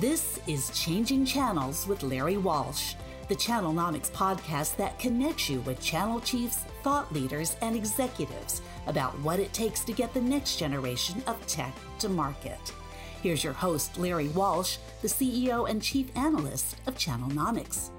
[0.00, 2.94] This is Changing Channels with Larry Walsh,
[3.26, 9.40] the Channelnomics podcast that connects you with channel chiefs, thought leaders, and executives about what
[9.40, 12.60] it takes to get the next generation of tech to market.
[13.24, 17.90] Here's your host, Larry Walsh, the CEO and Chief Analyst of Channelnomics.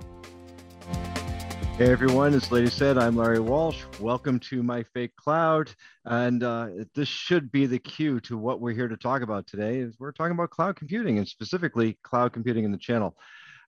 [1.80, 3.86] Hey everyone, as Lady said, I'm Larry Walsh.
[4.02, 5.71] Welcome to my fake cloud.
[6.04, 9.77] And uh, this should be the cue to what we're here to talk about today
[9.77, 13.16] is we're talking about cloud computing and specifically cloud computing in the channel.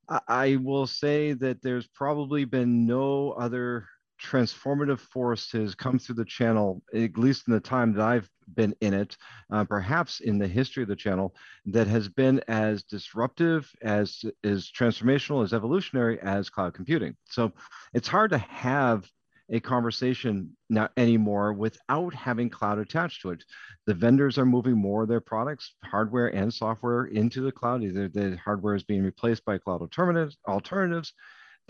[0.10, 3.88] I, I will say that there's probably been no other
[4.22, 8.76] transformative force has come through the channel, at least in the time that I've been
[8.82, 9.18] in it,
[9.52, 11.36] uh, perhaps in the history of the channel,
[11.66, 17.16] that has been as disruptive, as is transformational, as evolutionary as cloud computing.
[17.26, 17.52] So
[17.94, 19.10] it's hard to have
[19.50, 23.44] a conversation now anymore without having cloud attached to it.
[23.86, 27.84] The vendors are moving more of their products, hardware and software, into the cloud.
[27.84, 31.14] Either the hardware is being replaced by cloud alternatives, alternatives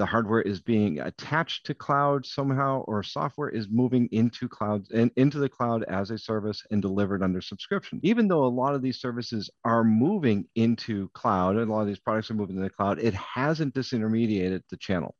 [0.02, 5.12] the hardware is being attached to cloud somehow or software is moving into cloud and
[5.16, 8.00] into the cloud as a service and delivered under subscription.
[8.02, 11.88] Even though a lot of these services are moving into cloud and a lot of
[11.88, 15.14] these products are moving to the cloud it hasn't disintermediated the channel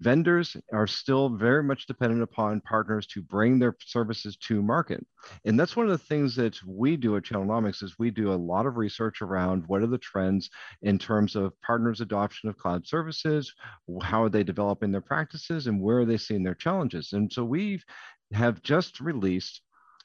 [0.00, 5.04] vendors are still very much dependent upon partners to bring their services to market.
[5.44, 8.34] And that's one of the things that we do at channelnomics is we do a
[8.34, 10.50] lot of research around what are the trends
[10.82, 13.52] in terms of partners adoption of cloud services
[14.02, 17.12] how are they developing their practices and where are they seeing their challenges.
[17.12, 17.80] And so we
[18.32, 19.62] have just released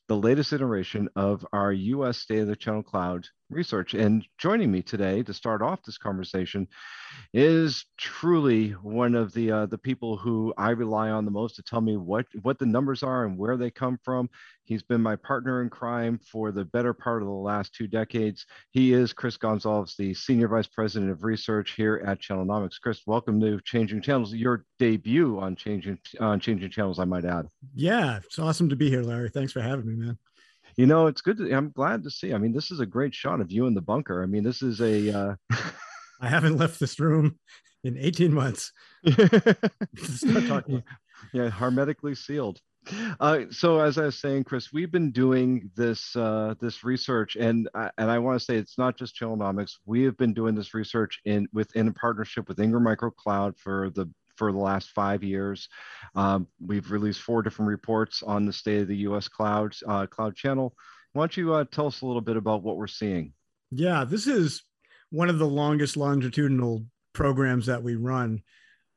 [0.07, 3.93] the latest iteration of our US State of the Channel Cloud research.
[3.93, 6.67] And joining me today to start off this conversation
[7.33, 11.63] is truly one of the uh, the people who I rely on the most to
[11.63, 14.29] tell me what what the numbers are and where they come from.
[14.63, 18.45] He's been my partner in crime for the better part of the last two decades.
[18.71, 22.79] He is Chris Gonzalez, the Senior Vice President of Research here at Channelnomics.
[22.81, 27.47] Chris, welcome to Changing Channels, your debut on Changing on Changing Channels, I might add.
[27.75, 29.29] Yeah, it's awesome to be here, Larry.
[29.29, 30.17] Thanks for having me, man.
[30.77, 31.37] You know, it's good.
[31.37, 32.33] To, I'm glad to see.
[32.33, 34.23] I mean, this is a great shot of you in the bunker.
[34.23, 35.17] I mean, this is a.
[35.17, 35.35] Uh...
[36.21, 37.39] I haven't left this room
[37.83, 38.71] in 18 months.
[39.09, 40.83] Start talking.
[41.33, 42.59] Yeah, hermetically sealed.
[43.19, 47.69] Uh, so as I was saying, Chris, we've been doing this uh, this research, and
[47.75, 49.73] I, and I want to say it's not just Channelnomics.
[49.85, 53.91] We have been doing this research in within a partnership with Ingram Micro Cloud for
[53.91, 54.09] the
[54.41, 55.69] for the last five years.
[56.15, 59.27] Um, we've released four different reports on the state of the U.S.
[59.27, 60.73] cloud uh, cloud channel.
[61.13, 63.33] Why don't you uh, tell us a little bit about what we're seeing?
[63.69, 64.63] Yeah, this is
[65.11, 68.41] one of the longest longitudinal programs that we run.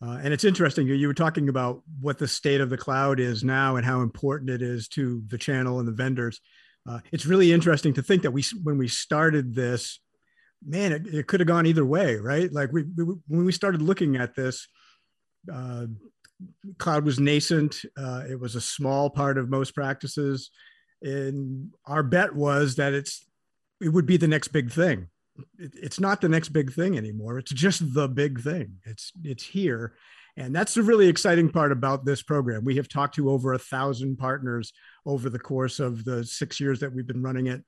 [0.02, 0.86] Uh, and it's interesting.
[0.86, 4.48] You were talking about what the state of the cloud is now and how important
[4.48, 6.40] it is to the channel and the vendors.
[6.88, 10.00] Uh, it's really interesting to think that we, when we started this,
[10.66, 12.50] man, it, it could have gone either way, right?
[12.50, 14.66] Like we, we, when we started looking at this,
[15.52, 15.86] uh,
[16.78, 17.76] cloud was nascent.
[17.96, 20.50] Uh, it was a small part of most practices,
[21.02, 23.26] and our bet was that it's
[23.80, 25.08] it would be the next big thing
[25.58, 27.38] it, it's not the next big thing anymore.
[27.38, 28.76] It's just the big thing.
[28.84, 29.94] It's it's here,
[30.36, 32.64] and that's the really exciting part about this program.
[32.64, 34.72] We have talked to over a thousand partners
[35.06, 37.62] over the course of the six years that we've been running it.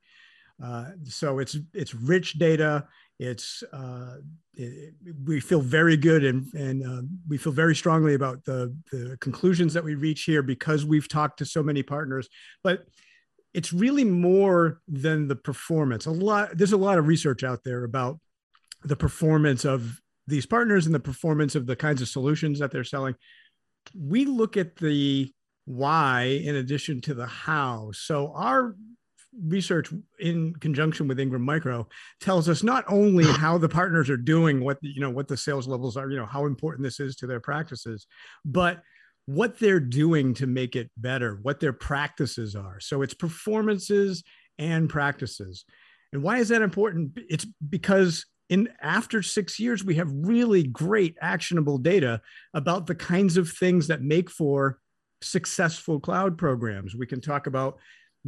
[0.63, 2.87] Uh, so it's it's rich data.
[3.19, 4.17] It's uh,
[4.55, 4.95] it,
[5.25, 9.73] we feel very good and and uh, we feel very strongly about the the conclusions
[9.75, 12.29] that we reach here because we've talked to so many partners.
[12.63, 12.85] But
[13.55, 16.05] it's really more than the performance.
[16.05, 18.19] A lot there's a lot of research out there about
[18.85, 22.85] the performance of these partners and the performance of the kinds of solutions that they're
[22.85, 23.15] selling.
[23.99, 25.33] We look at the
[25.65, 27.93] why in addition to the how.
[27.93, 28.77] So our
[29.45, 31.89] research in conjunction with Ingram Micro
[32.21, 35.67] tells us not only how the partners are doing what you know what the sales
[35.67, 38.07] levels are, you know how important this is to their practices,
[38.45, 38.83] but
[39.27, 42.79] what they're doing to make it better, what their practices are.
[42.79, 44.23] So it's performances
[44.57, 45.65] and practices.
[46.13, 47.19] And why is that important?
[47.29, 52.21] It's because in after 6 years we have really great actionable data
[52.55, 54.79] about the kinds of things that make for
[55.23, 56.95] successful cloud programs.
[56.95, 57.79] We can talk about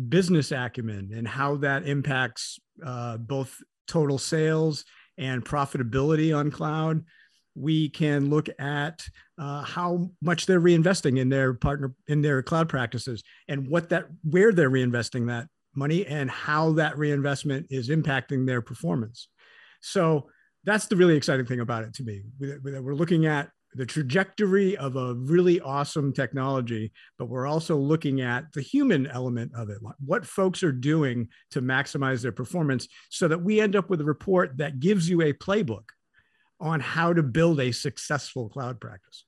[0.08, 3.56] business acumen and how that impacts uh, both
[3.86, 4.84] total sales
[5.16, 7.04] and profitability on cloud
[7.58, 9.04] we can look at
[9.38, 14.06] uh, how much they're reinvesting in their partner in their cloud practices and what that
[14.22, 19.28] where they're reinvesting that money and how that reinvestment is impacting their performance.
[19.80, 20.28] So
[20.64, 24.76] that's the really exciting thing about it to me That we're looking at the trajectory
[24.76, 29.78] of a really awesome technology, but we're also looking at the human element of it,
[30.04, 34.04] what folks are doing to maximize their performance so that we end up with a
[34.04, 35.90] report that gives you a playbook
[36.60, 39.24] on how to build a successful cloud practice.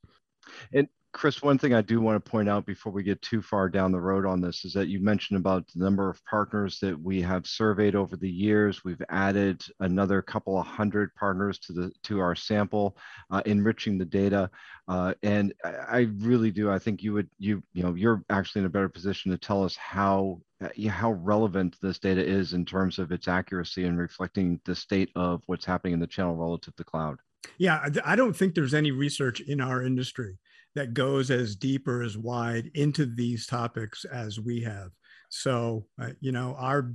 [0.72, 3.68] And Chris, one thing I do want to point out before we get too far
[3.68, 6.98] down the road on this is that you mentioned about the number of partners that
[6.98, 8.84] we have surveyed over the years.
[8.84, 12.96] We've added another couple of hundred partners to the to our sample,
[13.30, 14.50] uh, enriching the data.
[14.86, 16.70] Uh, and I, I, really do.
[16.70, 19.64] I think you would you you know you're actually in a better position to tell
[19.64, 24.60] us how uh, how relevant this data is in terms of its accuracy and reflecting
[24.64, 27.18] the state of what's happening in the channel relative to cloud.
[27.58, 30.38] Yeah, I don't think there's any research in our industry
[30.75, 34.90] that goes as deep or as wide into these topics as we have.
[35.28, 36.93] So, uh, you know, our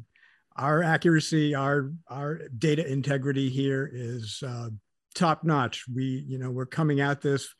[0.57, 4.69] our accuracy, our our data integrity here is uh,
[5.13, 5.85] top notch.
[5.93, 7.53] We, you know, we're coming at this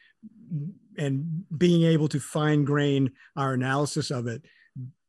[0.98, 4.44] and being able to fine grain our analysis of it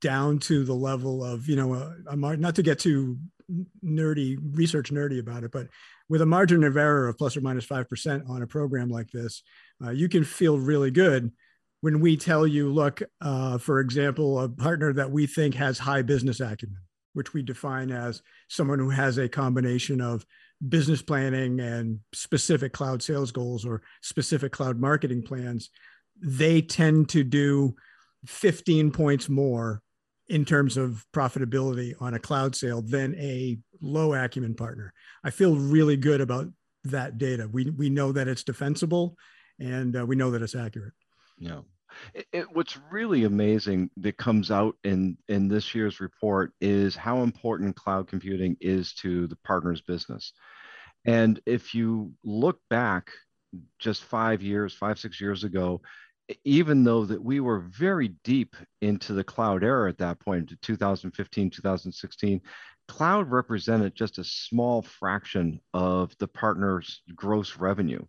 [0.00, 3.19] down to the level of, you know, a, not to get too
[3.85, 5.69] nerdy, research nerdy about it, but
[6.08, 9.43] with a margin of error of plus or minus 5% on a program like this,
[9.85, 11.32] uh, you can feel really good
[11.81, 16.03] when we tell you, look, uh, for example, a partner that we think has high
[16.03, 16.81] business acumen,
[17.12, 20.25] which we define as someone who has a combination of
[20.69, 25.70] business planning and specific cloud sales goals or specific cloud marketing plans,
[26.20, 27.75] they tend to do
[28.26, 29.82] 15 points more
[30.28, 34.93] in terms of profitability on a cloud sale than a low acumen partner.
[35.23, 36.49] I feel really good about
[36.84, 37.49] that data.
[37.50, 39.17] We, we know that it's defensible
[39.61, 40.94] and uh, we know that it's accurate.
[41.38, 41.61] Yeah.
[42.12, 47.23] It, it, what's really amazing that comes out in, in this year's report is how
[47.23, 50.32] important cloud computing is to the partner's business.
[51.05, 53.11] And if you look back
[53.78, 55.81] just five years, five, six years ago,
[56.44, 61.50] even though that we were very deep into the cloud era at that point 2015
[61.50, 62.40] 2016
[62.88, 68.05] cloud represented just a small fraction of the partner's gross revenue.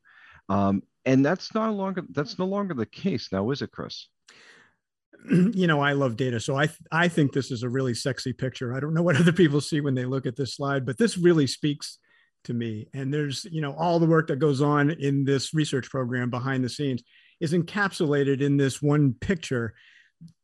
[0.50, 4.08] Um, and that's no longer that's no longer the case now is it chris?
[5.30, 8.74] You know i love data so i i think this is a really sexy picture.
[8.74, 11.18] I don't know what other people see when they look at this slide but this
[11.18, 12.00] really speaks
[12.46, 12.88] to me.
[12.94, 16.64] And there's you know all the work that goes on in this research program behind
[16.64, 17.04] the scenes
[17.40, 19.74] is encapsulated in this one picture.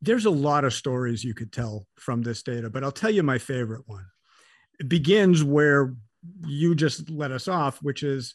[0.00, 3.22] There's a lot of stories you could tell from this data, but I'll tell you
[3.22, 4.06] my favorite one.
[4.78, 5.94] It begins where
[6.46, 8.34] you just let us off, which is,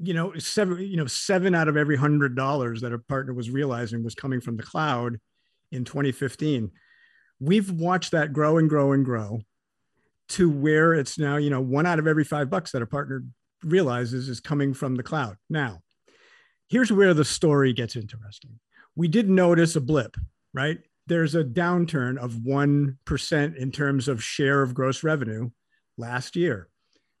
[0.00, 3.50] you know, seven, you know, seven out of every hundred dollars that a partner was
[3.50, 5.18] realizing was coming from the cloud
[5.72, 6.70] in 2015.
[7.40, 9.40] We've watched that grow and grow and grow
[10.30, 13.24] to where it's now, you know, one out of every five bucks that a partner
[13.62, 15.36] realizes is coming from the cloud.
[15.50, 15.80] Now,
[16.68, 18.58] here's where the story gets interesting.
[18.96, 20.16] We did notice a blip,
[20.52, 20.78] right?
[21.06, 25.50] There's a downturn of 1% in terms of share of gross revenue
[25.98, 26.68] last year.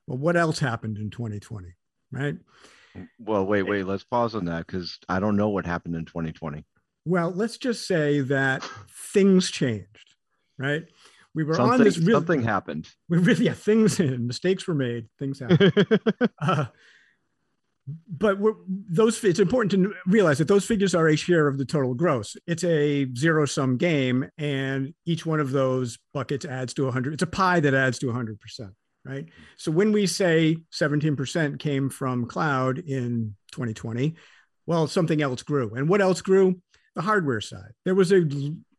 [0.06, 1.74] Well, what else happened in 2020,
[2.12, 2.36] right?
[3.18, 6.64] Well, wait, wait, let's pause on that because I don't know what happened in 2020.
[7.04, 8.62] Well, let's just say that
[9.12, 10.14] things changed,
[10.58, 10.84] right?
[11.34, 12.88] We were something, on this real, something happened.
[13.08, 15.72] We really, yeah, things in, mistakes were made, things happened.
[16.40, 16.66] uh,
[17.86, 21.94] but those it's important to realize that those figures are a share of the total
[21.94, 22.36] gross.
[22.46, 27.22] It's a zero sum game and each one of those buckets adds to 100 it's
[27.22, 28.36] a pie that adds to 100%
[29.04, 29.26] right?
[29.58, 34.14] So when we say 17% came from cloud in 2020
[34.66, 35.74] well something else grew.
[35.74, 36.60] And what else grew?
[36.94, 37.72] The hardware side.
[37.84, 38.22] There was a,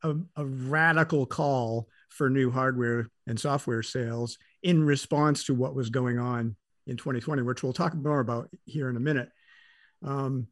[0.01, 5.89] a, a radical call for new hardware and software sales in response to what was
[5.91, 6.55] going on
[6.87, 9.29] in 2020, which we'll talk more about here in a minute.
[10.03, 10.47] Um,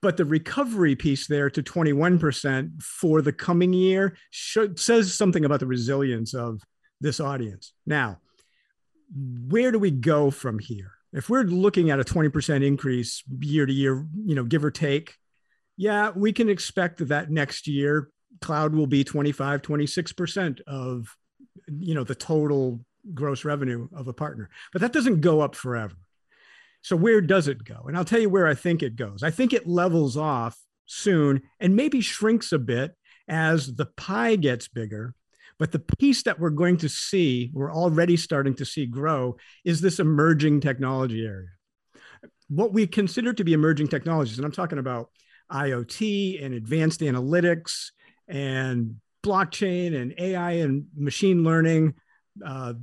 [0.00, 5.60] but the recovery piece there to 21% for the coming year should, says something about
[5.60, 6.60] the resilience of
[7.00, 7.72] this audience.
[7.86, 8.18] Now,
[9.14, 10.92] where do we go from here?
[11.12, 15.16] If we're looking at a 20% increase year to year, you know, give or take,
[15.76, 21.16] yeah, we can expect that next year cloud will be 25, 26% of,
[21.68, 22.80] you know, the total
[23.14, 24.50] gross revenue of a partner.
[24.72, 25.96] But that doesn't go up forever.
[26.82, 27.84] So where does it go?
[27.86, 29.22] And I'll tell you where I think it goes.
[29.22, 32.94] I think it levels off soon and maybe shrinks a bit
[33.28, 35.14] as the pie gets bigger.
[35.58, 39.80] But the piece that we're going to see, we're already starting to see grow, is
[39.80, 41.50] this emerging technology area.
[42.48, 45.10] What we consider to be emerging technologies, and I'm talking about
[45.52, 47.90] IoT and advanced analytics
[48.26, 51.94] and blockchain and AI and machine learning,
[52.44, 52.74] uh,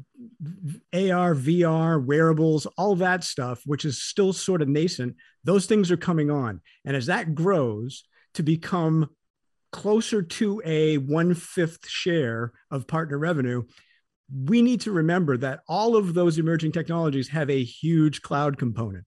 [0.93, 5.97] AR, VR, wearables, all that stuff, which is still sort of nascent, those things are
[5.97, 6.61] coming on.
[6.85, 8.03] And as that grows
[8.35, 9.09] to become
[9.71, 13.63] closer to a one fifth share of partner revenue,
[14.45, 19.05] we need to remember that all of those emerging technologies have a huge cloud component.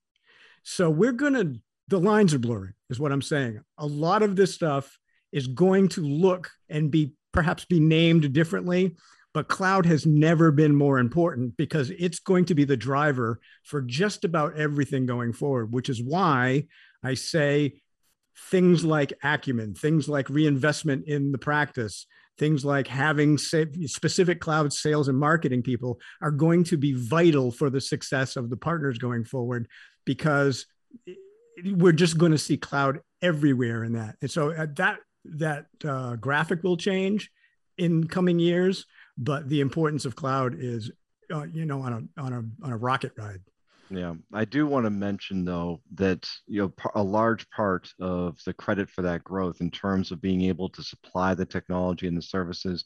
[0.64, 3.60] So we're going to, the lines are blurring, is what I'm saying.
[3.78, 4.98] A lot of this stuff
[5.30, 8.96] is going to look and be perhaps be named differently
[9.34, 13.80] but cloud has never been more important because it's going to be the driver for
[13.80, 16.66] just about everything going forward, which is why
[17.02, 17.80] I say
[18.50, 22.06] things like acumen, things like reinvestment in the practice,
[22.38, 27.70] things like having specific cloud sales and marketing people are going to be vital for
[27.70, 29.66] the success of the partners going forward
[30.04, 30.66] because
[31.64, 34.16] we're just going to see cloud everywhere in that.
[34.20, 37.30] And so uh, that that uh, graphic will change
[37.78, 38.86] in coming years
[39.22, 40.90] but the importance of cloud is
[41.32, 43.40] uh, you know on a on a on a rocket ride
[43.90, 48.52] yeah i do want to mention though that you know a large part of the
[48.52, 52.22] credit for that growth in terms of being able to supply the technology and the
[52.22, 52.84] services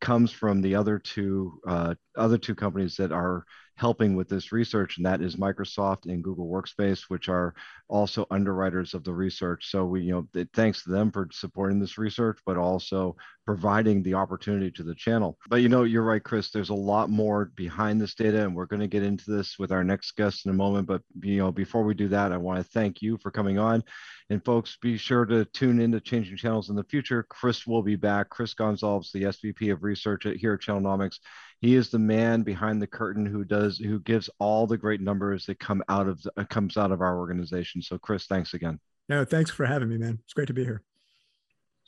[0.00, 3.44] comes from the other two uh, other two companies that are
[3.76, 7.54] helping with this research, and that is Microsoft and Google Workspace, which are
[7.88, 9.70] also underwriters of the research.
[9.70, 14.14] So we, you know, thanks to them for supporting this research, but also providing the
[14.14, 15.38] opportunity to the channel.
[15.48, 16.50] But you know, you're right, Chris.
[16.50, 19.72] There's a lot more behind this data, and we're going to get into this with
[19.72, 20.86] our next guest in a moment.
[20.86, 23.82] But you know, before we do that, I want to thank you for coming on.
[24.30, 27.24] And folks, be sure to tune into Changing Channels in the future.
[27.28, 28.30] Chris will be back.
[28.30, 31.18] Chris Gonzalez, the SVP of Research at, here at Channelnomics
[31.62, 35.46] he is the man behind the curtain who does who gives all the great numbers
[35.46, 37.80] that come out of comes out of our organization.
[37.80, 38.80] So Chris, thanks again.
[39.08, 40.18] No, thanks for having me, man.
[40.24, 40.82] It's great to be here.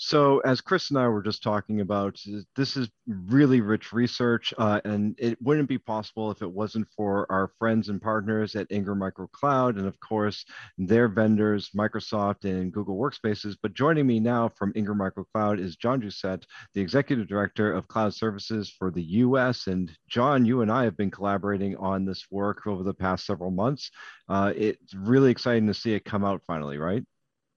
[0.06, 2.20] So, as Chris and I were just talking about,
[2.56, 7.26] this is really rich research, uh, and it wouldn't be possible if it wasn't for
[7.32, 10.44] our friends and partners at Ingram Micro Cloud, and of course,
[10.76, 13.56] their vendors, Microsoft and Google Workspaces.
[13.62, 16.44] But joining me now from Ingram Micro Cloud is John Doucette,
[16.74, 19.68] the Executive Director of Cloud Services for the US.
[19.68, 23.50] And John, you and I have been collaborating on this work over the past several
[23.50, 23.90] months.
[24.28, 27.04] Uh, it's really exciting to see it come out finally, right?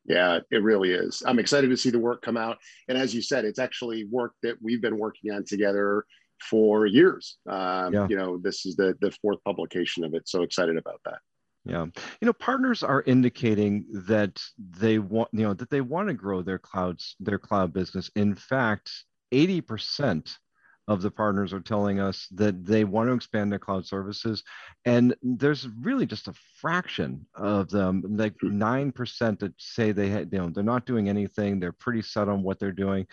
[0.08, 1.22] Yeah, it really is.
[1.26, 2.58] I'm excited to see the work come out.
[2.88, 6.06] And as you said, it's actually work that we've been working on together
[6.50, 7.38] for years.
[7.50, 8.08] Um, yeah.
[8.10, 10.30] You know, this is the the fourth publication of it.
[10.30, 11.20] So excited about that.
[11.66, 11.86] Yeah,
[12.22, 16.42] you know, partners are indicating that they want, you know, that they want to grow
[16.42, 18.10] their clouds, their cloud business.
[18.16, 18.90] In fact,
[19.34, 20.38] eighty percent
[20.88, 24.44] of the partners are telling us that they want to expand their cloud services.
[24.86, 30.39] And there's really just a fraction of them like 9% that say they had you
[30.39, 31.60] know they're not doing anything.
[31.60, 33.06] They're pretty set on what they're doing.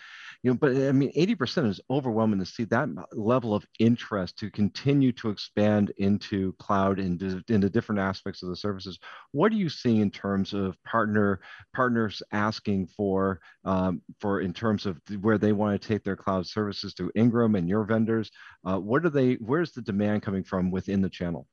[0.43, 4.49] You know but i mean 80% is overwhelming to see that level of interest to
[4.49, 8.99] continue to expand into cloud and into different aspects of the services.
[9.31, 11.41] What are you seeing in terms of partner
[11.73, 16.47] partners asking for um, for in terms of where they want to take their cloud
[16.47, 18.31] services to ingram and your vendors.
[18.63, 19.33] Uh, what are they?
[19.35, 21.47] Where's the demand coming from within the channel?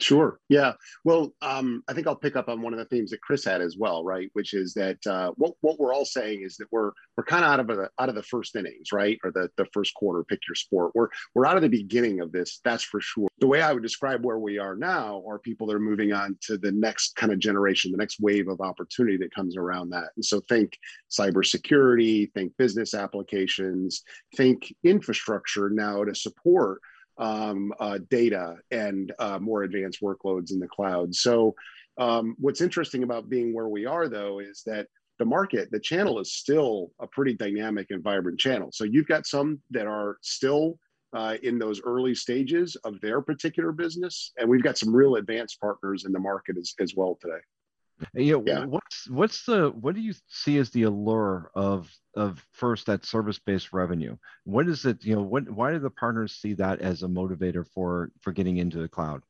[0.00, 0.40] Sure.
[0.48, 0.72] Yeah.
[1.04, 3.60] Well, um, I think I'll pick up on one of the themes that Chris had
[3.60, 4.28] as well, right?
[4.32, 7.50] Which is that uh, what what we're all saying is that we're we're kind of
[7.50, 10.24] out of the out of the first innings, right, or the the first quarter.
[10.24, 10.90] Pick your sport.
[10.94, 12.60] We're we're out of the beginning of this.
[12.64, 13.28] That's for sure.
[13.38, 16.36] The way I would describe where we are now are people that are moving on
[16.42, 20.10] to the next kind of generation, the next wave of opportunity that comes around that.
[20.16, 20.76] And so think
[21.08, 24.02] cybersecurity, think business applications,
[24.36, 26.80] think infrastructure now to support
[27.18, 31.14] um, uh, data and uh, more advanced workloads in the cloud.
[31.14, 31.54] So,
[31.96, 34.88] um, what's interesting about being where we are, though, is that
[35.20, 38.70] the market, the channel is still a pretty dynamic and vibrant channel.
[38.72, 40.78] So, you've got some that are still
[41.14, 45.60] uh, in those early stages of their particular business, and we've got some real advanced
[45.60, 47.38] partners in the market as, as well today.
[48.14, 48.64] You know, yeah.
[48.64, 53.38] what's what's the what do you see as the allure of of first that service
[53.38, 54.16] based revenue?
[54.44, 55.04] What is it?
[55.04, 58.56] You know, what why do the partners see that as a motivator for for getting
[58.56, 59.22] into the cloud?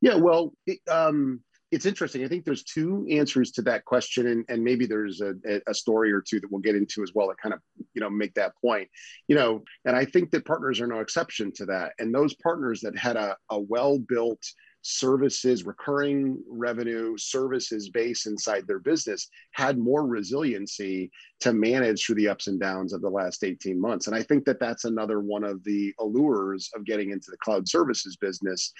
[0.00, 1.40] Yeah, well, it, um,
[1.72, 2.24] it's interesting.
[2.24, 5.34] I think there's two answers to that question, and, and maybe there's a,
[5.66, 7.60] a story or two that we'll get into as well that kind of
[7.94, 8.88] you know make that point.
[9.26, 11.92] You know, and I think that partners are no exception to that.
[11.98, 14.42] And those partners that had a, a well built
[14.86, 22.28] services, recurring revenue services base inside their business had more resiliency to manage through the
[22.28, 24.06] ups and downs of the last 18 months.
[24.06, 27.68] And I think that that's another one of the allures of getting into the cloud
[27.68, 28.72] services business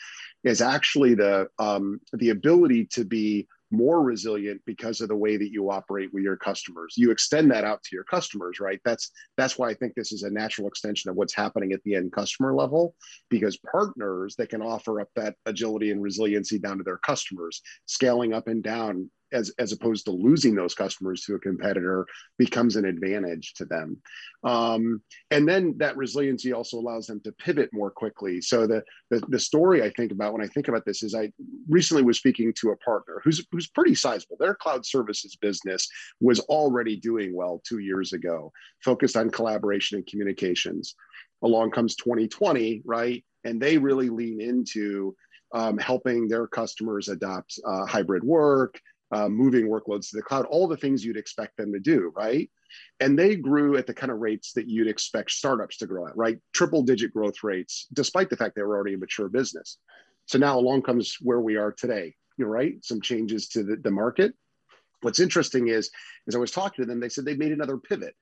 [0.44, 5.50] is actually the um, the ability to be more resilient because of the way that
[5.50, 6.94] you operate with your customers.
[6.96, 8.80] You extend that out to your customers right?
[8.85, 11.94] That's that's why i think this is a natural extension of what's happening at the
[11.94, 12.94] end customer level
[13.28, 18.32] because partners that can offer up that agility and resiliency down to their customers scaling
[18.32, 22.06] up and down as, as opposed to losing those customers to a competitor
[22.38, 23.97] becomes an advantage to them.
[24.45, 28.40] Um, and then that resiliency also allows them to pivot more quickly.
[28.40, 31.33] So the, the, the story I think about when I think about this is I
[31.68, 34.37] recently was speaking to a partner who's, who's pretty sizable.
[34.38, 35.88] Their cloud services business
[36.21, 38.52] was already doing well two years ago,
[38.85, 40.95] focused on collaboration and communications.
[41.42, 43.25] Along comes 2020, right?
[43.45, 45.14] And they really lean into
[45.52, 48.80] um, helping their customers adopt uh, hybrid work,
[49.12, 52.50] uh, moving workloads to the cloud, all the things you'd expect them to do, right?
[53.00, 56.16] And they grew at the kind of rates that you'd expect startups to grow at,
[56.16, 56.38] right?
[56.52, 59.78] Triple digit growth rates, despite the fact they were already a mature business.
[60.26, 63.90] So now along comes where we are today, you're right, some changes to the, the
[63.90, 64.34] market.
[65.02, 65.90] What's interesting is,
[66.26, 68.14] as I was talking to them, they said they made another pivot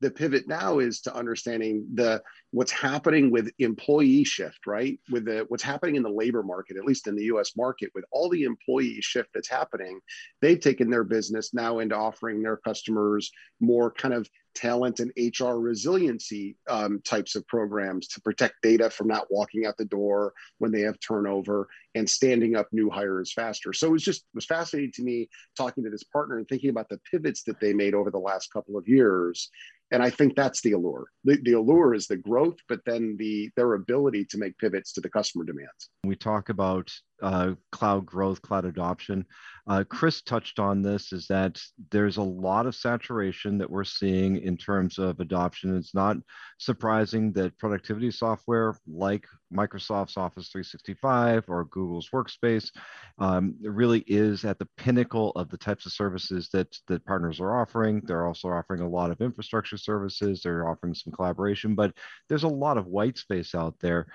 [0.00, 4.98] the pivot now is to understanding the what's happening with employee shift right?
[5.10, 8.04] With the what's happening in the labor market at least in the us market with
[8.10, 10.00] all the employee shift that's happening
[10.40, 13.30] they've taken their business now into offering their customers
[13.60, 19.06] more kind of talent and hr resiliency um, types of programs to protect data from
[19.06, 23.72] not walking out the door when they have turnover and standing up new hires faster.
[23.72, 26.70] So it was just it was fascinating to me talking to this partner and thinking
[26.70, 29.50] about the pivots that they made over the last couple of years.
[29.92, 31.06] And I think that's the allure.
[31.24, 35.00] The, the allure is the growth, but then the their ability to make pivots to
[35.00, 35.90] the customer demands.
[36.04, 36.90] We talk about
[37.22, 39.24] uh, cloud growth, cloud adoption.
[39.68, 41.60] Uh, Chris touched on this is that
[41.90, 45.76] there's a lot of saturation that we're seeing in terms of adoption.
[45.76, 46.16] It's not
[46.58, 52.70] surprising that productivity software like Microsoft's Office 365 or Google's Workspace
[53.18, 57.60] um, really is at the pinnacle of the types of services that, that partners are
[57.60, 58.00] offering.
[58.04, 61.92] They're also offering a lot of infrastructure services, they're offering some collaboration, but
[62.28, 64.06] there's a lot of white space out there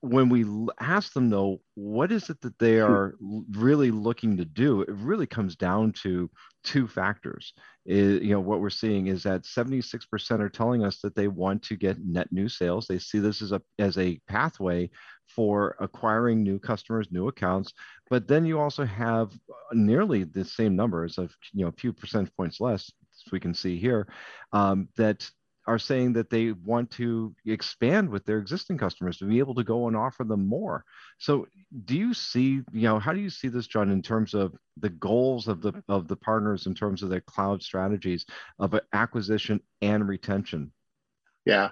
[0.00, 0.44] when we
[0.78, 3.14] ask them though what is it that they are
[3.52, 6.30] really looking to do it really comes down to
[6.64, 7.54] two factors.
[7.86, 11.62] It, you know what we're seeing is that 76% are telling us that they want
[11.64, 12.86] to get net new sales.
[12.86, 14.90] They see this as a as a pathway
[15.34, 17.72] for acquiring new customers new accounts.
[18.10, 19.30] But then you also have
[19.72, 22.92] nearly the same numbers of you know a few percentage points less
[23.26, 24.06] as we can see here
[24.52, 25.28] um, that
[25.68, 29.62] are saying that they want to expand with their existing customers to be able to
[29.62, 30.82] go and offer them more.
[31.18, 31.46] So
[31.84, 34.88] do you see, you know, how do you see this, John, in terms of the
[34.88, 38.24] goals of the of the partners in terms of their cloud strategies
[38.58, 40.72] of acquisition and retention?
[41.44, 41.70] Yeah.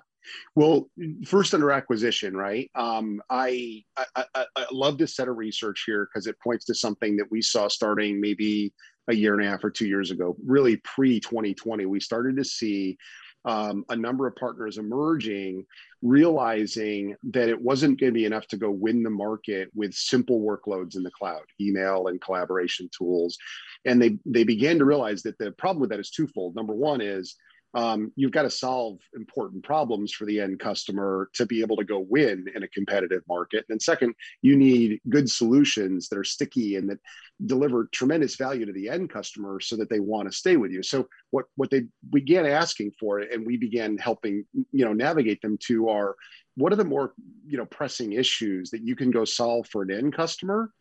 [0.54, 0.90] Well,
[1.24, 2.70] first under acquisition, right?
[2.74, 6.74] Um, I, I, I, I love this set of research here because it points to
[6.74, 8.74] something that we saw starting maybe
[9.08, 11.86] a year and a half or two years ago, really pre 2020.
[11.86, 12.98] We started to see
[13.46, 15.64] um, a number of partners emerging,
[16.02, 20.40] realizing that it wasn't going to be enough to go win the market with simple
[20.40, 23.38] workloads in the cloud, email and collaboration tools.
[23.84, 26.56] And they, they began to realize that the problem with that is twofold.
[26.56, 27.36] Number one is
[27.76, 31.84] um, you've got to solve important problems for the end customer to be able to
[31.84, 33.66] go win in a competitive market.
[33.68, 36.98] And second, you need good solutions that are sticky and that
[37.44, 40.82] deliver tremendous value to the end customer so that they want to stay with you.
[40.82, 45.58] So what what they began asking for and we began helping you know navigate them
[45.66, 46.16] to are
[46.54, 47.12] what are the more
[47.46, 50.72] you know pressing issues that you can go solve for an end customer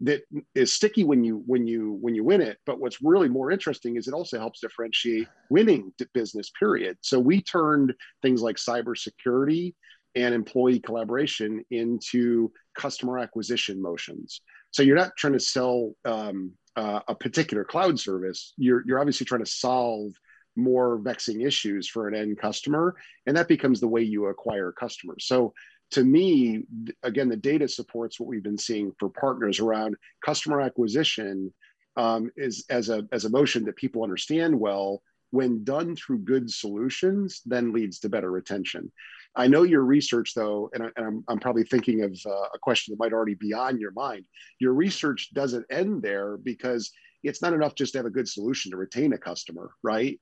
[0.00, 0.22] that
[0.54, 2.58] is sticky when you when you when you win it.
[2.66, 6.98] But what's really more interesting is it also helps differentiate winning business period.
[7.00, 9.74] So we turned things like cybersecurity
[10.14, 14.40] and employee collaboration into customer acquisition motions.
[14.70, 18.54] So you're not trying to sell um, uh, a particular cloud service.
[18.56, 20.12] You're, you're obviously trying to solve
[20.56, 25.26] more vexing issues for an end customer and that becomes the way you acquire customers.
[25.26, 25.54] So
[25.92, 26.64] to me,
[27.02, 31.52] again, the data supports what we've been seeing for partners around customer acquisition
[31.96, 35.02] um, is as a as a motion that people understand well.
[35.30, 38.90] When done through good solutions, then leads to better retention.
[39.36, 42.92] I know your research, though, and, I, am I'm probably thinking of uh, a question
[42.92, 44.24] that might already be on your mind.
[44.58, 46.90] Your research doesn't end there because
[47.22, 50.18] it's not enough just to have a good solution to retain a customer, right?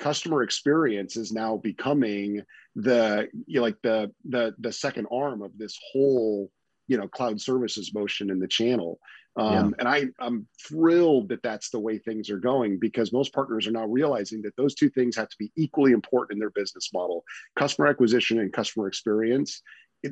[0.00, 2.42] Customer experience is now becoming
[2.74, 6.50] the you know, like the the the second arm of this whole
[6.88, 8.98] you know cloud services motion in the channel.
[9.36, 9.70] Um, yeah.
[9.78, 13.70] and i i'm thrilled that that's the way things are going because most partners are
[13.70, 17.22] now realizing that those two things have to be equally important in their business model
[17.54, 19.62] customer acquisition and customer experience.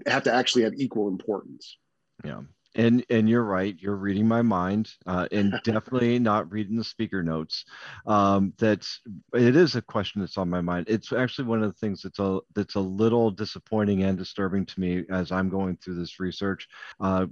[0.07, 1.79] Have to actually have equal importance.
[2.23, 2.43] Yeah
[2.75, 7.23] and and you're right you're reading my mind uh, and definitely not reading the speaker
[7.23, 7.65] notes.
[8.07, 9.01] Um, that's
[9.35, 10.87] it is a question that's on my mind.
[10.89, 14.81] It's actually one of the things that's a that's a little disappointing and disturbing to
[14.81, 16.69] me as i'm going through this research.
[17.01, 17.27] Uh,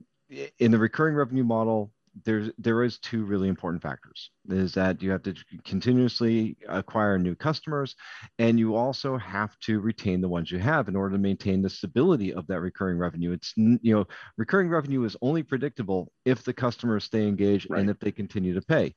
[0.59, 1.93] in the recurring revenue model
[2.25, 7.35] there's there is two really important factors is that you have to continuously acquire new
[7.35, 7.95] customers
[8.39, 11.69] and you also have to retain the ones you have in order to maintain the
[11.69, 16.53] stability of that recurring revenue it's you know recurring revenue is only predictable if the
[16.53, 17.81] customers stay engaged right.
[17.81, 18.95] and if they continue to pay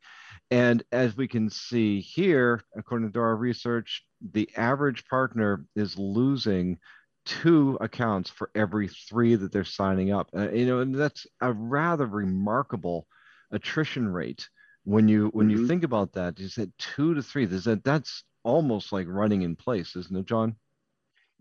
[0.51, 6.77] and as we can see here according to our research the average partner is losing
[7.29, 10.29] two accounts for every three that they're signing up.
[10.35, 13.07] Uh, you know, and that's a rather remarkable
[13.51, 14.49] attrition rate
[14.83, 15.61] when you when mm-hmm.
[15.61, 16.39] you think about that.
[16.39, 16.61] Is that.
[16.61, 17.45] You said two to three.
[17.45, 20.55] Is that that's almost like running in place, isn't it, John?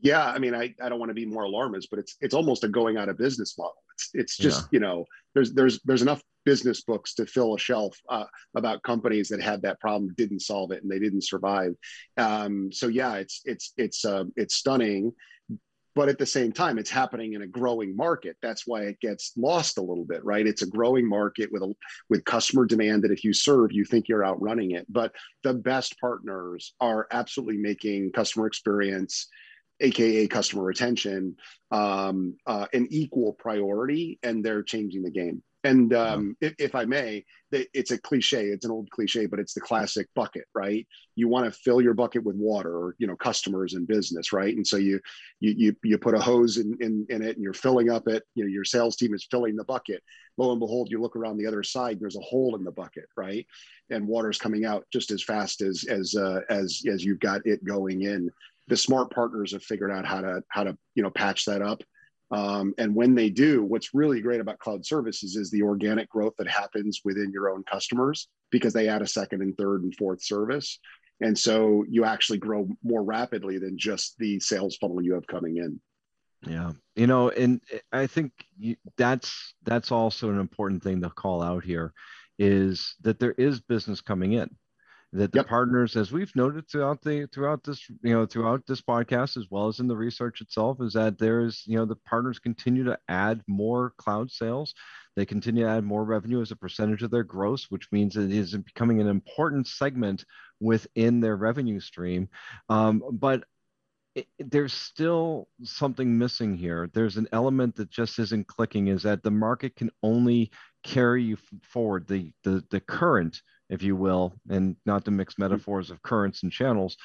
[0.00, 2.64] Yeah, I mean, I, I don't want to be more alarmist, but it's it's almost
[2.64, 3.82] a going out of business model.
[3.94, 4.68] It's it's just yeah.
[4.72, 8.24] you know there's there's there's enough business books to fill a shelf uh,
[8.54, 11.74] about companies that had that problem, didn't solve it, and they didn't survive.
[12.16, 15.12] Um, so yeah, it's it's it's uh, it's stunning
[15.98, 18.36] but at the same time it's happening in a growing market.
[18.40, 20.46] That's why it gets lost a little bit right?
[20.46, 21.74] It's a growing market with a
[22.08, 24.86] with customer demand that if you serve you think you're outrunning it.
[24.88, 25.10] But
[25.42, 29.26] the best partners are absolutely making customer experience
[29.80, 31.34] aka customer retention
[31.72, 36.84] um, uh, an equal priority and they're changing the game and um, if, if, I
[36.84, 38.46] may, it's a cliche.
[38.46, 40.86] It's an old cliche, but it's the classic bucket, right?
[41.16, 44.54] You want to fill your bucket with water, or you know, customers and business, right?
[44.54, 45.00] And so you
[45.40, 48.22] you you, you put a hose in, in in it, and you're filling up it.
[48.34, 50.02] You know, your sales team is filling the bucket.
[50.36, 51.98] Lo and behold, you look around the other side.
[51.98, 53.44] There's a hole in the bucket, right?
[53.90, 57.64] And water's coming out just as fast as as uh, as as you've got it
[57.64, 58.30] going in.
[58.68, 61.82] The smart partners have figured out how to how to you know patch that up
[62.30, 66.34] um, and when they do, what's really great about cloud services is the organic growth
[66.38, 70.22] that happens within your own customers because they add a second and third and fourth
[70.22, 70.78] service.
[71.20, 75.56] And so you actually grow more rapidly than just the sales funnel you have coming
[75.56, 75.80] in.
[76.46, 77.60] Yeah, you know, and
[77.90, 78.32] I think
[78.96, 81.92] that's that's also an important thing to call out here,
[82.38, 84.48] is that there is business coming in
[85.12, 85.48] that the yep.
[85.48, 89.68] partners as we've noted throughout the throughout this you know throughout this podcast as well
[89.68, 93.42] as in the research itself is that there's you know the partners continue to add
[93.46, 94.74] more cloud sales
[95.16, 98.32] they continue to add more revenue as a percentage of their gross which means it
[98.32, 100.24] is becoming an important segment
[100.60, 102.28] within their revenue stream
[102.68, 103.44] um, but
[104.14, 106.90] it, there's still something missing here.
[106.92, 108.88] There's an element that just isn't clicking.
[108.88, 110.50] Is that the market can only
[110.82, 113.40] carry you forward the the the current
[113.70, 116.96] if you will, and not to mix metaphors of currents and channels,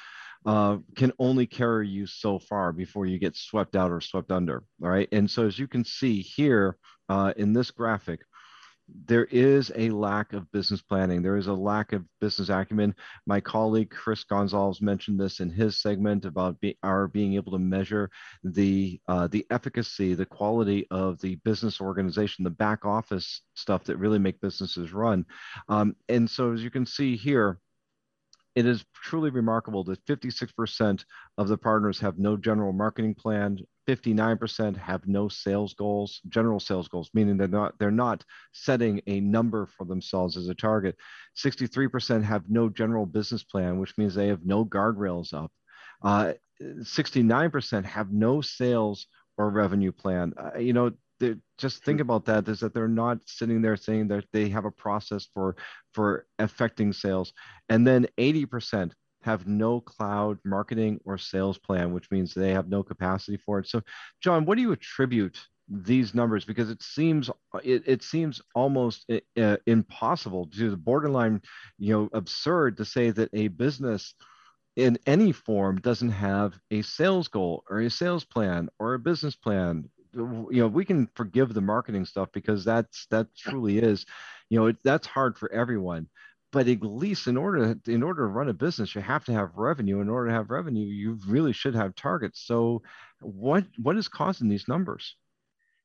[0.46, 4.62] uh, can only carry you so far before you get swept out or swept under.
[4.82, 5.08] All right.
[5.12, 6.76] And so, as you can see here
[7.08, 8.20] uh, in this graphic,
[9.06, 11.22] there is a lack of business planning.
[11.22, 12.94] There is a lack of business acumen.
[13.26, 17.58] My colleague Chris Gonzalez mentioned this in his segment about be, our being able to
[17.58, 18.10] measure
[18.42, 23.96] the uh, the efficacy, the quality of the business organization, the back office stuff that
[23.96, 25.24] really make businesses run.
[25.68, 27.58] Um, and so, as you can see here,
[28.54, 31.04] it is truly remarkable that 56%
[31.38, 36.88] of the partners have no general marketing plan 59% have no sales goals, general sales
[36.88, 40.96] goals, meaning they're not they're not setting a number for themselves as a target.
[41.36, 45.52] 63% have no general business plan, which means they have no guardrails up.
[46.02, 50.32] Uh, 69% have no sales or revenue plan.
[50.36, 50.92] Uh, you know,
[51.58, 54.70] just think about that is that they're not sitting there saying that they have a
[54.70, 55.56] process for
[55.92, 57.32] for affecting sales
[57.68, 58.92] and then 80%
[59.24, 63.66] have no cloud marketing or sales plan, which means they have no capacity for it.
[63.66, 63.82] So,
[64.20, 66.44] John, what do you attribute these numbers?
[66.44, 67.30] Because it seems
[67.62, 71.40] it, it seems almost uh, impossible to the borderline,
[71.78, 74.14] you know, absurd to say that a business
[74.76, 79.36] in any form doesn't have a sales goal or a sales plan or a business
[79.36, 84.06] plan you know we can forgive the marketing stuff because that's that truly is
[84.48, 86.08] you know it, that's hard for everyone.
[86.52, 89.56] But at least in order in order to run a business you have to have
[89.56, 90.00] revenue.
[90.00, 92.42] In order to have revenue you really should have targets.
[92.46, 92.82] So
[93.20, 95.16] what what is causing these numbers?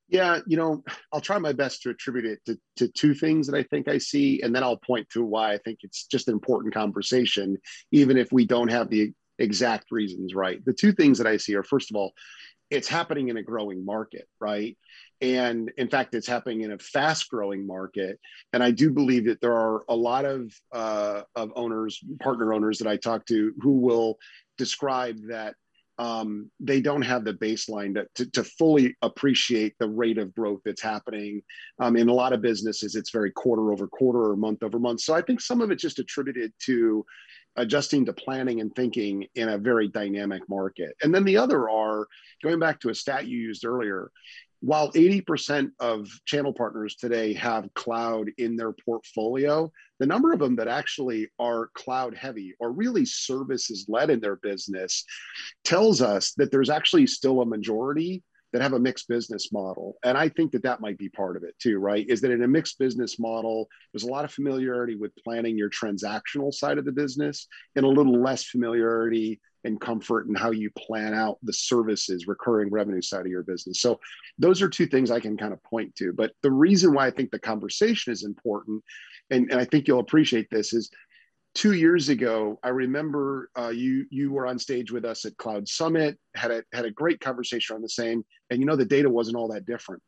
[0.08, 3.56] Yeah you know i'll try my best to attribute it to, to two things that
[3.56, 6.34] i think i see and then i'll point to why i think it's just an
[6.34, 7.58] important conversation
[7.92, 10.64] even if we don't have the exact reasons right.
[10.66, 12.14] The two things that i see are first of all
[12.70, 14.78] it's happening in a growing market right
[15.22, 18.20] and in fact it's happening in a fast growing market
[18.54, 22.78] and i do believe that there are a lot of uh, of owners partner owners
[22.78, 24.18] that i talk to who will
[24.58, 25.56] describe that
[26.00, 30.62] um, they don't have the baseline to, to, to, fully appreciate the rate of growth
[30.64, 31.42] that's happening.
[31.80, 35.02] Um, in a lot of businesses, it's very quarter over quarter or month over month.
[35.02, 37.06] So I think some of it's just attributed to
[37.56, 40.96] adjusting to planning and thinking in a very dynamic market.
[41.02, 42.08] And then the other are
[42.44, 44.12] going back to a stat you used earlier.
[44.62, 50.58] While 80% of channel partners today have cloud in their portfolio, the number of them
[50.58, 55.06] that actually are cloud heavy or really services led in their business
[55.64, 59.96] tells us that there's actually still a majority that have a mixed business model.
[60.04, 62.06] And I think that that might be part of it too, right?
[62.10, 65.70] Is that in a mixed business model, there's a lot of familiarity with planning your
[65.70, 70.70] transactional side of the business and a little less familiarity and comfort in how you
[70.78, 73.82] plan out the services, recurring revenue side of your business.
[73.82, 74.00] So
[74.38, 76.14] those are two things I can kind of point to.
[76.14, 78.82] But the reason why I think the conversation is important,
[79.32, 80.90] and, and I think you'll appreciate this, is
[81.56, 85.68] two years ago, I remember uh, you you were on stage with us at Cloud
[85.68, 89.10] Summit, had a had a great conversation on the same, and you know the data
[89.10, 90.02] wasn't all that different.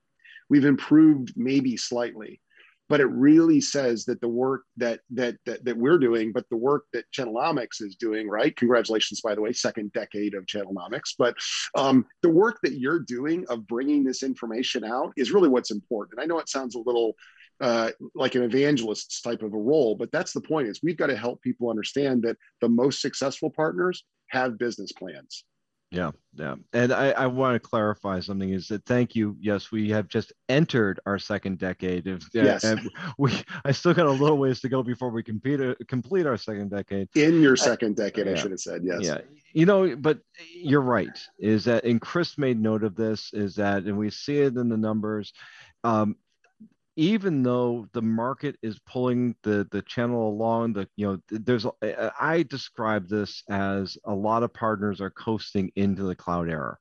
[0.50, 2.42] We've improved maybe slightly,
[2.90, 6.58] but it really says that the work that that that, that we're doing, but the
[6.58, 8.56] work that Channelnomics is doing, right?
[8.56, 11.16] Congratulations, by the way, second decade of Channelnomics.
[11.18, 11.36] But
[11.76, 16.22] um, the work that you're doing of bringing this information out is really what's important.
[16.22, 17.16] I know it sounds a little
[17.62, 19.96] uh, like an evangelist type of a role.
[19.96, 23.50] But that's the point is we've got to help people understand that the most successful
[23.50, 25.46] partners have business plans.
[25.92, 26.56] Yeah, yeah.
[26.72, 29.36] And I, I want to clarify something is that thank you.
[29.42, 32.08] Yes, we have just entered our second decade.
[32.08, 32.64] Of, yes.
[32.64, 33.34] And we
[33.66, 37.10] I still got a little ways to go before we complete, complete our second decade.
[37.16, 39.02] In your second decade, I, I should have said, yes.
[39.02, 39.18] Yeah.
[39.52, 40.20] You know, but
[40.56, 44.40] you're right, is that and Chris made note of this, is that and we see
[44.40, 45.34] it in the numbers.
[45.84, 46.16] Um,
[46.96, 51.66] even though the market is pulling the the channel along the you know there's
[52.20, 56.78] i describe this as a lot of partners are coasting into the cloud era.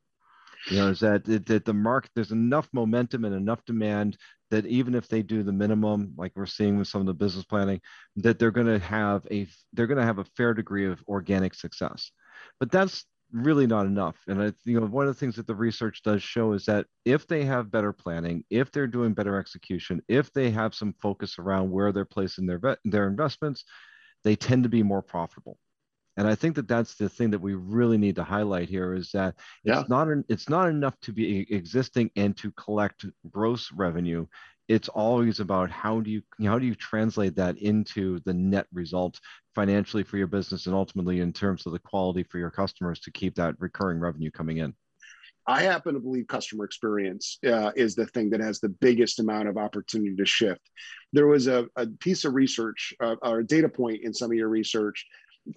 [0.70, 4.16] You know is that, that the market there's enough momentum and enough demand
[4.50, 7.44] that even if they do the minimum like we're seeing with some of the business
[7.44, 7.80] planning
[8.16, 11.54] that they're going to have a they're going to have a fair degree of organic
[11.54, 12.10] success.
[12.58, 14.16] But that's really not enough.
[14.26, 16.86] And I, you know, one of the things that the research does show is that
[17.04, 21.38] if they have better planning, if they're doing better execution, if they have some focus
[21.38, 23.64] around where they're placing their their investments,
[24.24, 25.58] they tend to be more profitable.
[26.16, 29.10] And I think that that's the thing that we really need to highlight here is
[29.12, 29.80] that yeah.
[29.80, 34.26] it's not an, it's not enough to be existing and to collect gross revenue
[34.70, 39.18] it's always about how do you, how do you translate that into the net result
[39.52, 43.10] financially for your business and ultimately in terms of the quality for your customers to
[43.10, 44.72] keep that recurring revenue coming in
[45.44, 49.48] I happen to believe customer experience uh, is the thing that has the biggest amount
[49.48, 50.60] of opportunity to shift.
[51.12, 54.36] There was a, a piece of research uh, or a data point in some of
[54.36, 55.04] your research,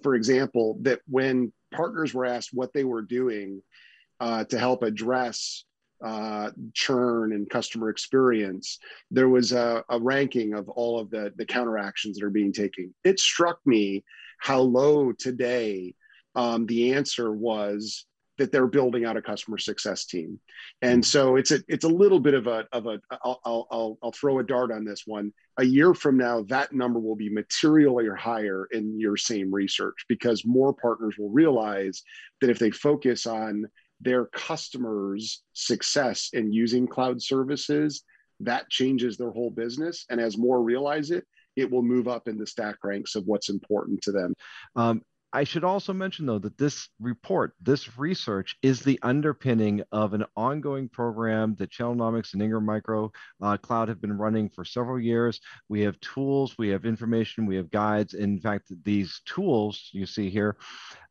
[0.02, 3.62] for example, that when partners were asked what they were doing
[4.18, 5.64] uh, to help address
[6.04, 8.78] uh, churn and customer experience,
[9.10, 12.94] there was a, a, ranking of all of the, the counteractions that are being taken.
[13.04, 14.04] It struck me
[14.38, 15.94] how low today
[16.34, 18.04] um, the answer was
[18.36, 20.40] that they're building out a customer success team.
[20.82, 23.40] And so it's a it's a little bit of a of a I'll
[23.70, 25.32] I'll I'll throw a dart on this one.
[25.58, 30.44] A year from now, that number will be materially higher in your same research because
[30.44, 32.02] more partners will realize
[32.40, 33.66] that if they focus on
[34.04, 38.04] their customers' success in using cloud services,
[38.40, 40.04] that changes their whole business.
[40.10, 41.24] And as more realize it,
[41.56, 44.34] it will move up in the stack ranks of what's important to them.
[44.76, 50.14] Um, I should also mention, though, that this report, this research is the underpinning of
[50.14, 53.10] an ongoing program that Channelnomics and Ingram Micro
[53.42, 55.40] uh, Cloud have been running for several years.
[55.68, 58.14] We have tools, we have information, we have guides.
[58.14, 60.56] In fact, these tools you see here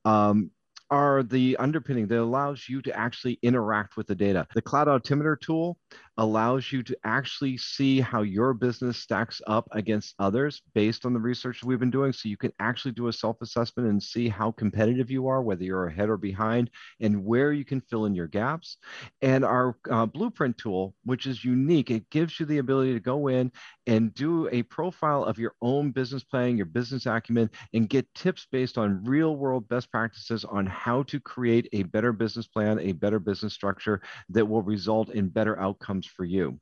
[0.05, 0.51] um,
[0.93, 4.45] are the underpinning that allows you to actually interact with the data.
[4.53, 5.79] The Cloud Altimeter tool
[6.17, 11.19] allows you to actually see how your business stacks up against others based on the
[11.19, 12.13] research we've been doing.
[12.13, 15.63] So you can actually do a self assessment and see how competitive you are, whether
[15.63, 18.77] you're ahead or behind, and where you can fill in your gaps.
[19.21, 23.27] And our uh, blueprint tool, which is unique, it gives you the ability to go
[23.27, 23.51] in
[23.87, 28.47] and do a profile of your own business planning, your business acumen, and get tips
[28.51, 32.91] based on real world best practices on how to create a better business plan, a
[32.91, 36.59] better business structure that will result in better outcomes for you.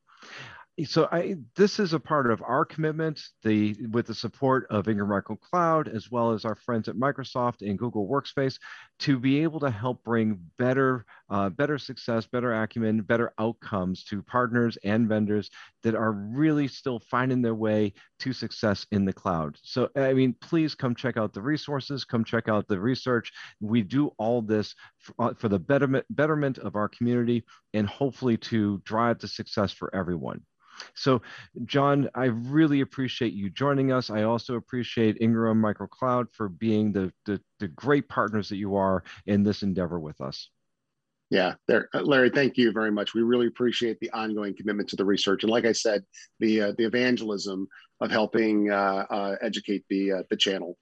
[0.86, 5.10] So I, this is a part of our commitment the with the support of Ingram
[5.10, 8.58] Micro Cloud as well as our friends at Microsoft and Google Workspace
[9.00, 14.24] to be able to help bring better uh, better success, better acumen, better outcomes to
[14.24, 15.50] partners and vendors
[15.84, 19.58] that are really still finding their way to success in the cloud.
[19.64, 23.32] So I mean, please come check out the resources, come check out the research.
[23.60, 28.38] We do all this for, uh, for the betterment betterment of our community and hopefully
[28.38, 30.42] to drive the success for everyone.
[30.94, 31.22] So,
[31.66, 34.10] John, I really appreciate you joining us.
[34.10, 38.76] I also appreciate Ingram Micro Cloud for being the, the, the great partners that you
[38.76, 40.50] are in this endeavor with us.
[41.30, 42.30] Yeah, there, uh, Larry.
[42.30, 43.14] Thank you very much.
[43.14, 46.04] We really appreciate the ongoing commitment to the research, and like I said,
[46.42, 47.70] the uh, the evangelism
[48.02, 50.78] of helping uh, uh, educate the uh, the channel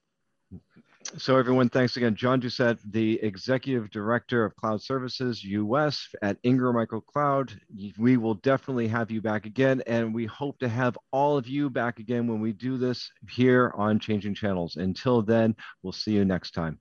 [1.18, 2.16] so everyone, thanks again.
[2.16, 7.60] John Doucette, the Executive Director of Cloud Services US at Ingram Micro Cloud.
[7.98, 11.70] We will definitely have you back again, and we hope to have all of you
[11.70, 14.76] back again when we do this here on Changing Channels.
[14.76, 16.80] Until then, we'll see you next time.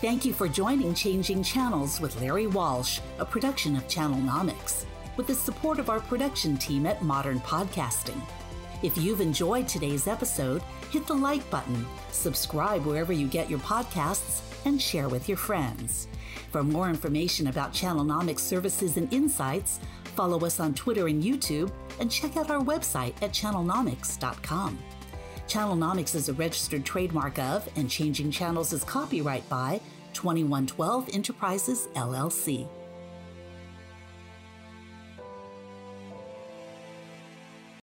[0.00, 4.86] Thank you for joining Changing Channels with Larry Walsh, a production of Channelnomics,
[5.18, 8.20] with the support of our production team at Modern Podcasting.
[8.82, 14.42] If you've enjoyed today's episode, hit the like button, subscribe wherever you get your podcasts,
[14.66, 16.08] and share with your friends.
[16.50, 19.80] For more information about Channelnomics services and insights,
[20.16, 24.78] follow us on Twitter and YouTube, and check out our website at channelnomics.com.
[25.46, 29.80] Channelnomics is a registered trademark of and Changing Channels is copyright by
[30.12, 32.68] 2112 Enterprises, LLC.